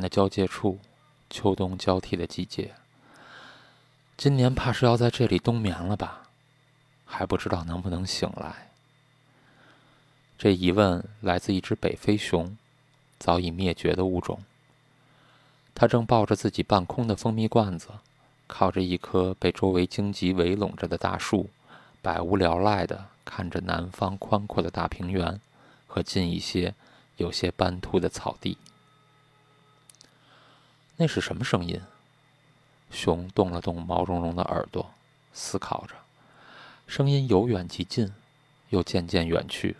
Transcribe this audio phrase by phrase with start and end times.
[0.00, 0.78] 的交界处，
[1.30, 2.74] 秋冬交替的季节。
[4.16, 6.22] 今年怕是要在这里冬眠了吧？
[7.04, 8.70] 还不知道能不能醒来。
[10.38, 12.56] 这疑问来自一只北非熊，
[13.18, 14.42] 早已灭绝的物种。
[15.74, 17.88] 它正抱着自己半空的蜂蜜罐子，
[18.46, 21.50] 靠着一棵被周围荆棘围拢着的大树，
[22.02, 25.40] 百无聊赖地看着南方宽阔的大平原
[25.86, 26.74] 和近一些
[27.16, 28.56] 有些斑秃的草地。
[30.98, 31.80] 那是什么声音？
[32.90, 34.94] 熊动了动毛茸茸的耳朵，
[35.32, 35.94] 思考着。
[36.86, 38.14] 声音由远及近，
[38.70, 39.76] 又渐渐远去。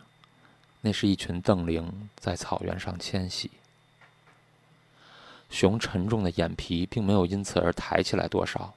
[0.83, 3.51] 那是一群瞪羚在草原上迁徙。
[5.49, 8.75] 熊沉重的眼皮并没有因此而抬起来多少，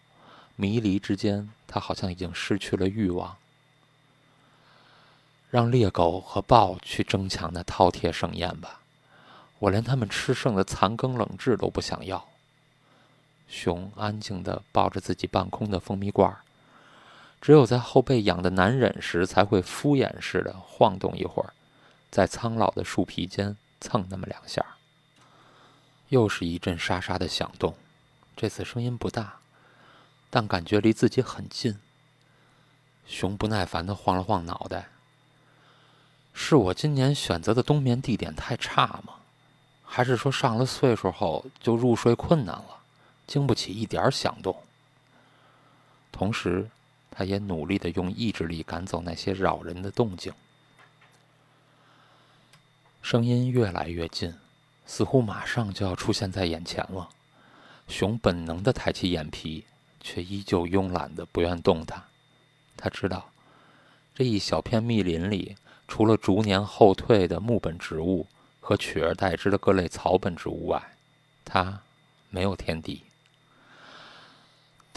[0.55, 3.35] 迷离之间，它好像已经失去了欲望。
[5.49, 8.79] 让猎狗和豹去争抢那饕餮盛宴吧，
[9.57, 12.28] 我连他们吃剩的残羹冷炙都不想要。
[13.49, 16.43] 熊安静地抱着自己半空的蜂蜜罐儿，
[17.41, 21.53] 只有在后背痒得难忍时，才会敷衍似的晃动一会儿，
[22.11, 24.63] 在苍老的树皮间蹭那么两下。
[26.09, 27.75] 又是一阵沙沙的响动，
[28.35, 29.39] 这次声音不大，
[30.29, 31.79] 但感觉离自己很近。
[33.07, 34.89] 熊不耐烦地晃了晃脑袋
[36.33, 39.15] ：“是我今年选择的冬眠地点太差吗？
[39.83, 42.77] 还是说上了岁数后就入睡困难了？”
[43.29, 44.63] 经不起一点响动。
[46.11, 46.67] 同时，
[47.11, 50.33] 他也努力的用意志力赶走那些扰人的动静。
[53.03, 54.33] 声音越来越近，
[54.87, 57.09] 似乎马上就要出现在眼前了。
[57.87, 59.65] 熊本能的抬起眼皮，
[60.01, 62.03] 却依旧慵懒的不愿动弹。
[62.75, 63.29] 他知道，
[64.15, 65.55] 这一小片密林里，
[65.87, 68.25] 除了逐年后退的木本植物
[68.59, 70.95] 和取而代之的各类草本植物外，
[71.45, 71.81] 它
[72.29, 73.03] 没有天敌。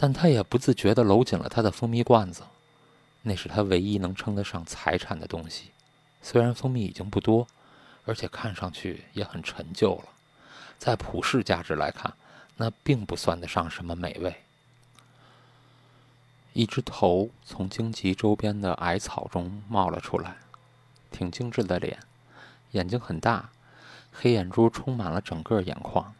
[0.03, 2.43] 但他也不自觉地搂紧了他的蜂蜜罐子，
[3.21, 5.71] 那是他唯一能称得上财产的东西。
[6.21, 7.47] 虽然蜂蜜已经不多，
[8.03, 10.09] 而且看上去也很陈旧了，
[10.77, 12.13] 在普世价值来看，
[12.57, 14.35] 那并不算得上什么美味。
[16.51, 20.35] 一只头从荆棘周边的矮草中冒了出来，
[21.11, 21.97] 挺精致的脸，
[22.71, 23.51] 眼睛很大，
[24.11, 26.13] 黑眼珠充满了整个眼眶，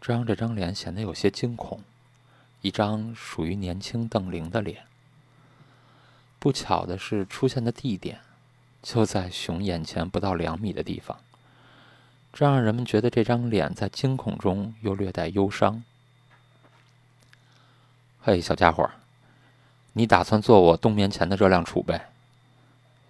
[0.00, 1.80] 这让这张脸显得有些惊恐。
[2.62, 4.84] 一张属于年轻邓玲的脸。
[6.38, 8.20] 不巧的是，出现的地点
[8.82, 11.18] 就在熊眼前不到两米的地方，
[12.32, 15.82] 这让人们觉得这张脸在惊恐中又略带忧伤。
[18.22, 18.90] 嘿，小家伙，
[19.92, 22.00] 你打算做我冬眠前的热量储备？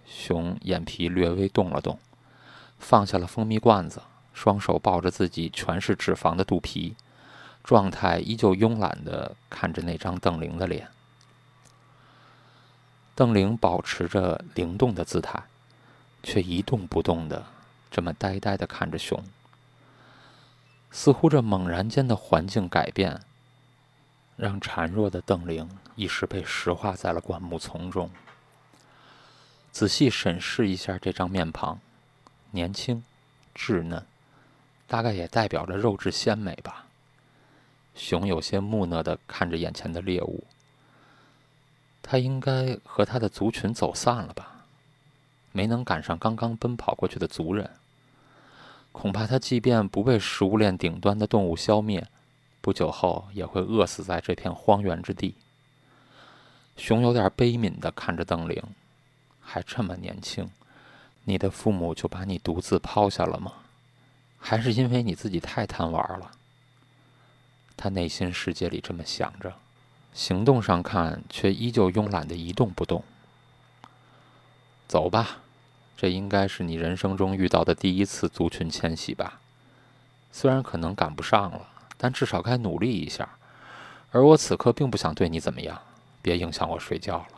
[0.07, 1.99] 熊眼皮略微动了动，
[2.79, 4.03] 放下了蜂蜜罐子，
[4.33, 6.97] 双手抱着自己全是脂肪的肚皮。
[7.63, 10.89] 状态依旧慵懒地看着那张邓玲的脸。
[13.15, 15.43] 邓玲保持着灵动的姿态，
[16.23, 17.45] 却一动不动地
[17.91, 19.23] 这么呆呆地看着熊。
[20.91, 23.21] 似乎这猛然间的环境改变，
[24.37, 28.11] 让孱弱的邓玲一时被石化在了灌木丛中。
[29.71, 31.79] 仔细审视一下这张面庞，
[32.51, 33.05] 年轻、
[33.55, 34.05] 稚嫩，
[34.89, 36.87] 大概也代表着肉质鲜美吧。
[38.01, 40.45] 熊有些木讷地看着眼前的猎物。
[42.01, 44.65] 他应该和他的族群走散了吧？
[45.53, 47.69] 没能赶上刚刚奔跑过去的族人。
[48.91, 52.09] 恐怕他即便不被食物链顶端的动物消灭，
[52.63, 55.35] 不久后也会饿死在这片荒原之地。
[56.79, 58.63] 熊有点悲悯地看着邓玲，
[59.43, 60.51] 还这么年轻，
[61.25, 63.53] 你的父母就把你独自抛下了吗？
[64.39, 66.31] 还是因为你自己太贪玩了？
[67.83, 69.55] 他内心世界里这么想着，
[70.13, 73.03] 行动上看却依旧慵懒的一动不动。
[74.87, 75.39] 走吧，
[75.97, 79.41] 这应该是你人生中遇到的第一次族群迁徙吧？
[80.31, 83.27] 虽然可能赶不上了，但至少该努力一下。
[84.11, 85.81] 而我此刻并不想对你怎么样，
[86.21, 87.29] 别影响我睡觉了。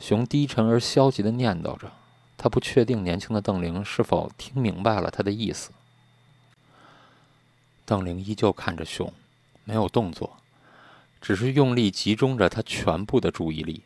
[0.00, 1.92] 熊低沉而消极的念叨着，
[2.36, 5.70] 他不确定年轻的邓玲是否听明白了他的意思。
[7.84, 9.12] 邓玲依旧看着熊，
[9.64, 10.38] 没有动作，
[11.20, 13.82] 只是用力集中着他全部的注意力，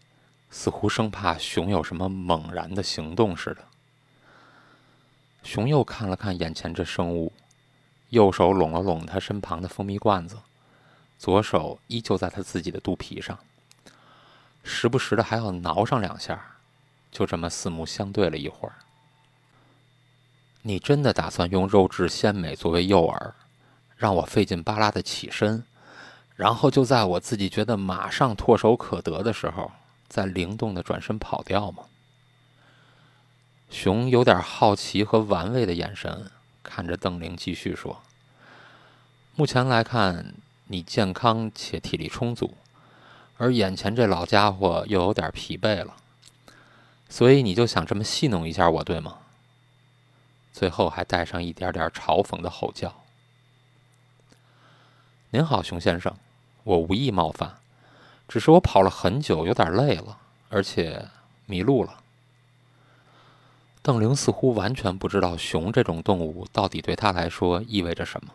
[0.51, 3.65] 似乎生怕熊有什么猛然的行动似的。
[5.43, 7.33] 熊又看了看眼前这生物，
[8.11, 10.37] 右手拢了拢他身旁的蜂蜜罐子，
[11.19, 13.39] 左手依旧在他自己的肚皮上，
[14.63, 16.57] 时不时的还要挠上两下，
[17.11, 18.75] 就这么四目相对了一会儿。
[20.63, 23.33] 你真的打算用肉质鲜美作为诱饵？
[23.97, 25.65] 让我费劲巴拉的起身，
[26.37, 29.73] 然后就在我自己觉得马上唾手可得的时候，
[30.07, 31.85] 再灵动的转身跑掉吗？
[33.71, 36.31] 熊有点好奇和玩味的眼神
[36.63, 38.01] 看着邓玲，继续说
[39.35, 40.35] ：“目前来看，
[40.67, 42.55] 你健康且体力充足，
[43.39, 45.97] 而眼前这老家伙又有点疲惫了，
[47.09, 49.19] 所以你就想这么戏弄一下我，对吗？”
[50.53, 52.95] 最后还带上一点点嘲讽的吼叫。
[55.37, 56.17] “您好，熊先生，
[56.65, 57.57] 我无意冒犯，
[58.27, 60.17] 只是我跑了很久，有点累了，
[60.49, 61.09] 而且
[61.45, 62.01] 迷路了。”
[63.85, 68.31] 邓玲似乎完全不知道熊这种动物到底对他来说意味着什么，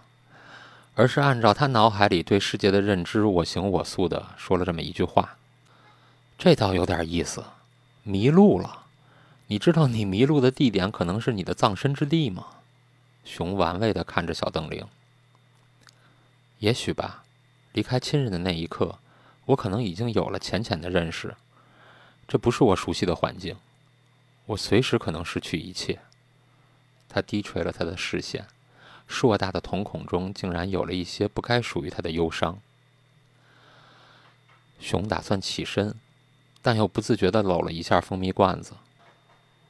[0.94, 5.38] 而是按照他脑海里对世界的认知，我行我素的说了这么一句话。
[6.38, 7.44] 这倒有点意思，
[8.04, 8.84] 迷路了。
[9.48, 12.46] 你知道你迷路的地点可能是你的葬身之地吗？
[13.26, 14.86] 熊玩味的看着小邓玲。
[16.62, 17.24] 也许吧，
[17.74, 19.00] 离开亲人的那一刻，
[19.46, 21.36] 我可能已经有了浅浅的认识，
[22.28, 23.58] 这不是我熟悉的环境。
[24.46, 26.00] 我随时可能失去一切。
[27.10, 28.46] 他低垂了他的视线，
[29.08, 32.60] 硕大的瞳孔中竟然有了一些不该属于他的忧伤。
[34.80, 35.96] 熊打算起身，
[36.62, 38.74] 但又不自觉地搂了一下蜂蜜罐子。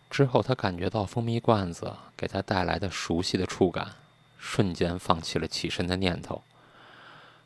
[0.09, 3.93] 之后，他感觉到蜂蜜罐子给他带来的熟悉的触感，
[4.37, 6.43] 瞬间放弃了起身的念头，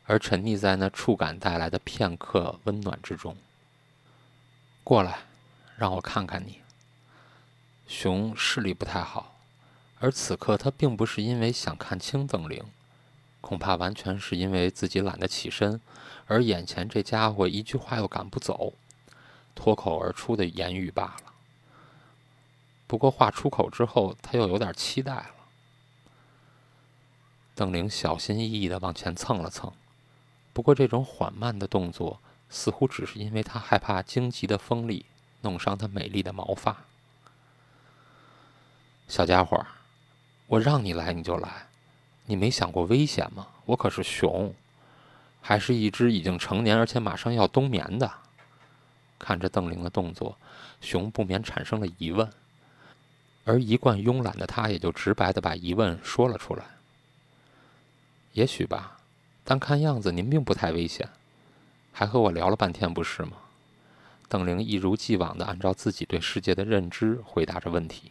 [0.06, 3.36] 而沉溺在那触感带来的片刻温暖之中。
[4.82, 5.18] 过来，
[5.76, 6.60] 让我看看你。
[7.88, 9.36] 熊视力不太好，
[10.00, 12.64] 而此刻他并不是因为想看清邓玲，
[13.40, 15.80] 恐怕完全是因为自己懒得起身，
[16.26, 18.74] 而眼前这家伙一句话又赶不走，
[19.54, 21.32] 脱口而出的言语罢了。
[22.88, 25.30] 不过话出口之后，他又有点期待了。
[27.54, 29.72] 邓玲小心翼翼地往前蹭了蹭，
[30.56, 32.18] 不过这种缓慢的动作
[32.48, 35.04] 似乎只是因为他害怕荆棘的锋利
[35.42, 36.74] 弄伤他美丽的毛发。
[39.06, 39.66] 小家伙，
[40.46, 41.66] 我让你来你就来，
[42.24, 43.48] 你没想过危险吗？
[43.66, 44.54] 我可是熊，
[45.42, 48.10] 还是一只已经成年而且马上要冬眠的。
[49.18, 50.38] 看着邓玲的动作，
[50.80, 52.32] 熊不免产生了疑问，
[53.44, 56.64] 而一贯慵懒的他也就直白的把疑问说了出来。
[58.32, 58.95] 也许吧，
[59.48, 61.08] 但看样子您并不太危险，
[61.92, 63.36] 还和我聊了半天，不是吗？
[64.28, 68.10] 邓玲一如既往的按照自己对世界的认知回答着问题。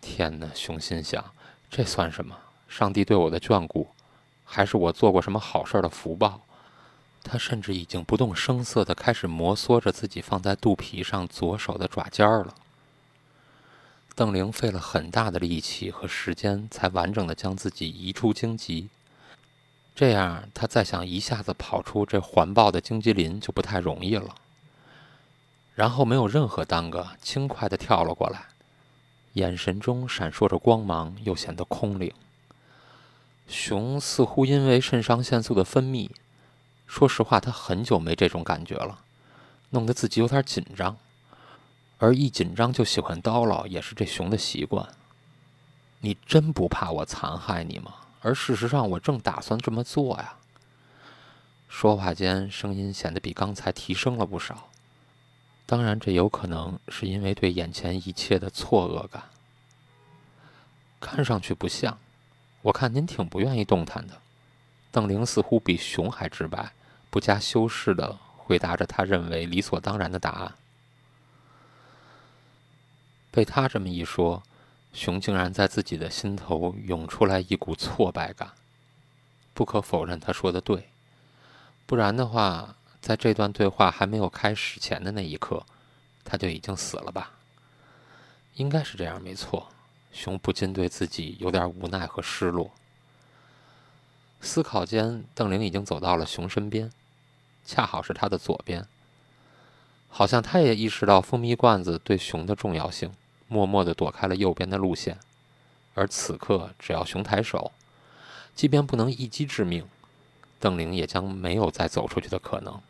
[0.00, 0.48] 天哪！
[0.54, 1.22] 熊心想，
[1.70, 2.34] 这算什么？
[2.66, 3.88] 上帝对我的眷顾，
[4.46, 6.40] 还是我做过什么好事的福报？
[7.22, 12.54] 他甚至已经不动声色地开始摩挲着自己放在肚皮上左手的爪尖儿了。
[14.14, 18.88] 邓玲费了很大的力气和时间，才完整的将自己移出荆棘。
[19.94, 24.34] 这样，他再想一下子跑出这环抱的荆棘林就不太容易了。
[25.74, 28.46] 然后没有任何耽搁，轻快地跳了过来。
[29.34, 32.12] 眼神中闪烁着光芒，又显得空灵。
[33.46, 36.10] 熊似乎因为肾上腺素的分泌，
[36.86, 39.00] 说实话，他很久没这种感觉了，
[39.70, 40.96] 弄得自己有点紧张。
[41.98, 44.88] 而一紧张就喜欢叨唠，也是这熊的习惯。
[46.00, 47.94] 你真不怕我残害你吗？
[48.24, 50.36] 而事实上，我正打算这么做呀。
[51.68, 54.70] 说话间，声音显得比刚才提升了不少。
[55.66, 59.24] 当然，这有可能是因为对眼前一切的错愕感。
[60.98, 61.98] 看上去不像，
[62.62, 64.14] 我看您挺不愿意动弹的。
[64.90, 66.72] 邓玲似乎比熊还直白，
[67.10, 70.54] 不加修饰的回答着他认为理所当然的答案。
[73.30, 74.42] 被他这么一说，
[74.94, 78.52] 熊竟然在自己的心头涌出来一股挫败感。
[79.52, 80.88] 不可否认，他说的对，
[81.84, 82.76] 不然的话。
[83.04, 85.66] 在这段对话还没有开始前的那一刻，
[86.24, 87.32] 他就已经死了吧？
[88.54, 89.68] 应该是这样，没错。
[90.10, 92.70] 熊不禁对自己有点无奈和失落。
[94.40, 96.90] 思考间，邓玲已经走到了熊身边，
[97.66, 98.88] 恰好是他的左边。
[100.08, 103.12] 好像他也意识到蜂蜜罐子对熊的重要性，
[103.48, 105.18] 默默地躲开了右边的路线。
[105.94, 107.72] 而此刻，只要熊抬手，
[108.54, 109.86] 即便不能一击致命，
[110.58, 112.80] 邓玲也将没有再走出去的可能。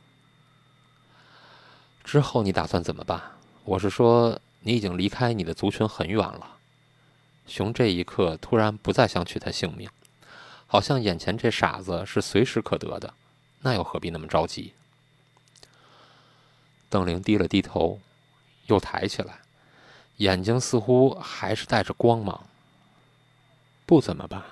[2.03, 3.21] 之后你打算怎么办？
[3.65, 6.57] 我是说，你已经离开你的族群很远了。
[7.47, 9.91] 熊这一刻突然不再想取他性命，
[10.67, 13.13] 好像眼前这傻子是随时可得的，
[13.61, 14.73] 那又何必那么着急？
[16.89, 18.01] 邓玲低了低头，
[18.67, 19.41] 又抬起来，
[20.19, 22.45] 眼睛似乎还是带着光芒。
[23.87, 24.43] 不怎么办，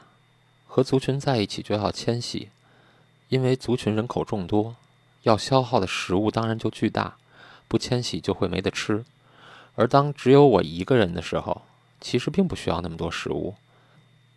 [0.66, 2.48] 和族群在一起就要迁徙，
[3.28, 4.76] 因为族群人口众多，
[5.22, 7.16] 要消耗的食物当然就巨大，
[7.68, 9.04] 不迁徙就会没得吃。
[9.74, 11.62] 而当只有我一个人的时候，
[12.00, 13.54] 其实并不需要那么多食物，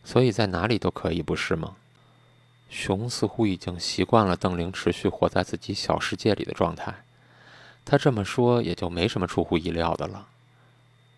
[0.04, 1.76] 所以在哪里都可以，不是吗？
[2.70, 7.04] 熊似乎已经习惯了邓玲持续活在自己小世界里的状态，
[7.84, 10.28] 他这么说也就没什么出乎意料的了。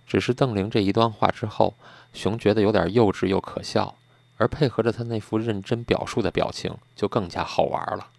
[0.07, 1.75] 只是邓玲这一段话之后，
[2.13, 3.95] 熊觉得有点幼稚又可笑。
[4.39, 8.11] 而配合着他那副认真表述的表情，就更加好玩了，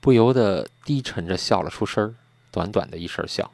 [0.00, 2.16] 不由得低沉着笑了出声
[2.50, 3.52] 短短的一声笑。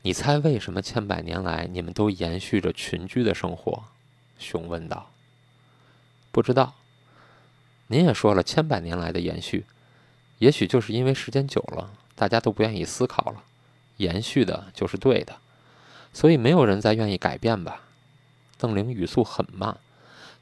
[0.00, 3.84] 你猜为什么千百年来你们都延续着群居的生活？
[4.38, 5.10] 熊问道。
[6.30, 6.74] 不知道。
[7.88, 9.66] 您也说了千百年来的延续，
[10.38, 13.44] 也许就是因为时间久了，大家都不愿意思考了，
[14.02, 15.36] 延续的就是对的，
[16.12, 17.82] 所以没有人再愿意改变吧。
[18.58, 19.78] 邓玲语速很慢，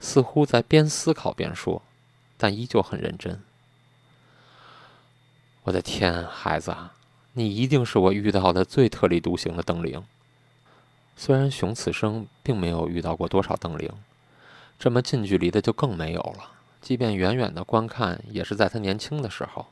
[0.01, 1.83] 似乎在边思考边说，
[2.37, 3.41] 但依旧很认真。
[5.65, 6.75] 我的天，孩子，
[7.35, 10.03] 你一定是我遇到的最特立独行的邓玲。
[11.17, 13.91] 虽然熊此生并没有遇到过多少邓玲，
[14.79, 16.51] 这么近距离的就更没有了。
[16.81, 19.67] 即便远远的观看，也是在他年轻的时候。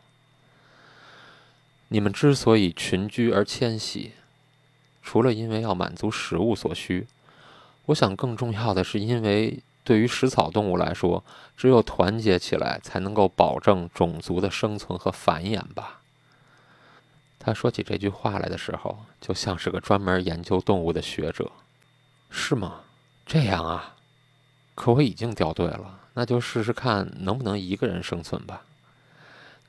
[1.89, 4.13] 你们之所以群居而迁徙，
[5.03, 7.07] 除了因为要满足食物所需。
[7.87, 11.25] 我想，更重要的是，因为对于食草动物来说，
[11.57, 16.01] 只有团结起来，才能够保证种族的生存和繁衍吧。
[17.39, 21.51] 他说起这句话来的时候，就像是个专门研究动物的学者，
[22.29, 22.81] 是吗？
[23.25, 23.95] 这样啊。
[24.75, 28.63] 可我已经掉队了，那就试试看能不能一个人生存吧。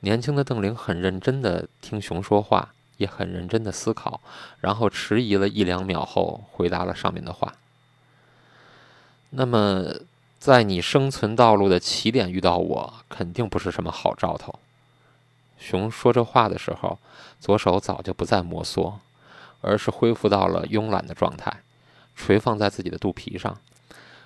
[0.00, 4.20] 年轻的邓玲很认真地听熊说话，也很认真地思考，
[4.60, 7.54] 然后迟疑了一两秒后，回答了上面的话。
[9.30, 9.94] 那么，
[10.38, 14.58] 在你生存道路的起点遇到我，肯定不是什么好兆头。
[15.58, 16.98] 熊说这话的时候，
[17.38, 18.94] 左手早就不再摩挲，
[19.60, 21.60] 而是恢复到了慵懒的状态，
[22.16, 23.58] 垂放在自己的肚皮上，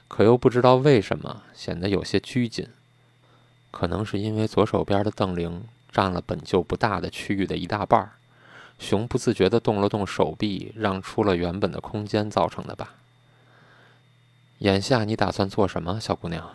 [0.06, 2.68] 可又不知道为什么显得有些拘谨。
[3.74, 8.12] 可能是因为左手边的邓玲占了本就不大的区域的一大半儿，
[8.78, 12.94] 熊不自觉地动了动手臂，让出了原本的空间造成的吧。
[14.58, 16.48] 眼下你打算做什么，小姑娘？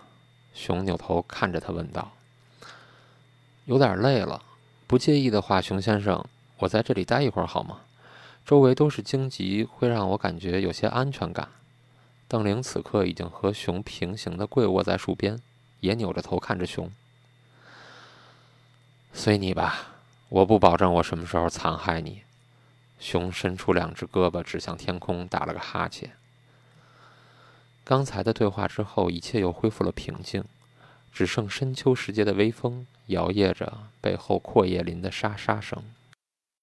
[0.53, 2.13] 熊扭头看着他问道。
[3.65, 4.41] 有点累了，
[4.87, 6.25] 不介意的话，熊先生，
[6.59, 7.81] 我在这里待一会儿好吗？
[8.45, 11.49] 周围都是荆棘，会让我感觉有些安全感。
[12.29, 15.37] 邓玲此刻已经和熊平行的跪卧在树边，
[15.81, 16.89] 也扭着头看着熊。
[19.21, 19.97] 随你吧，
[20.29, 22.21] 我不保证我什么时候残害你。
[23.01, 26.13] 熊伸出两只胳膊指向天空，打了个哈欠。
[27.83, 30.45] 刚才的对话之后，一切又恢复了平静，
[31.11, 35.83] 只剩深秋时节的微风摇曳着背后阔叶林的沙沙声。